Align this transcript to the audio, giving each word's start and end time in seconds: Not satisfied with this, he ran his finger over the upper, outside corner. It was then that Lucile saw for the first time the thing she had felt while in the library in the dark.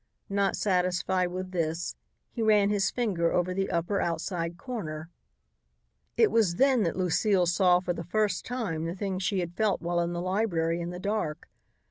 Not 0.29 0.55
satisfied 0.55 1.27
with 1.27 1.51
this, 1.51 1.95
he 2.31 2.41
ran 2.41 2.71
his 2.71 2.89
finger 2.89 3.31
over 3.31 3.53
the 3.53 3.69
upper, 3.69 4.01
outside 4.01 4.57
corner. 4.57 5.11
It 6.17 6.31
was 6.31 6.55
then 6.55 6.81
that 6.81 6.95
Lucile 6.97 7.45
saw 7.45 7.79
for 7.81 7.93
the 7.93 8.03
first 8.03 8.43
time 8.43 8.85
the 8.85 8.95
thing 8.95 9.19
she 9.19 9.41
had 9.41 9.53
felt 9.53 9.79
while 9.79 9.99
in 9.99 10.13
the 10.13 10.19
library 10.21 10.81
in 10.81 10.89
the 10.89 10.97
dark. 10.97 11.47